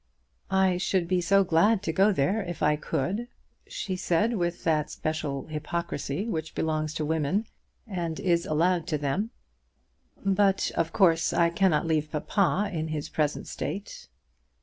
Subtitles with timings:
[0.49, 3.27] "I should be so glad to go there if I could,"
[3.67, 7.45] she said, with that special hypocrisy which belongs to women,
[7.85, 9.29] and is allowed to them;
[10.25, 14.07] "but, of course, I cannot leave papa in his present state."